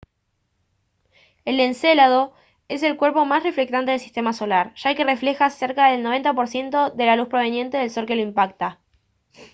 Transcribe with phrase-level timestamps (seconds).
[1.45, 2.33] el encélado
[2.69, 6.47] es el cuerpo más reflectante del sistema solar ya que refleja cerca del 90 por
[6.47, 8.79] ciento de la luz proveniente del sol que lo impacta